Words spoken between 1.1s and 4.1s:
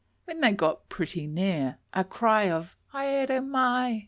near, a cry of _haere mai!